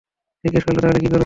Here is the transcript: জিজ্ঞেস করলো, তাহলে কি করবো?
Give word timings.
জিজ্ঞেস 0.43 0.63
করলো, 0.65 0.79
তাহলে 0.81 0.99
কি 0.99 1.07
করবো? 1.07 1.19